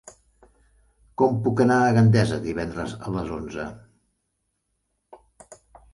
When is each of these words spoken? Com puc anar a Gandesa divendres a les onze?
Com 1.21 1.35
puc 1.47 1.61
anar 1.65 1.77
a 1.83 1.91
Gandesa 1.97 2.41
divendres 2.47 2.95
a 3.09 3.15
les 3.17 3.31
onze? 3.35 3.69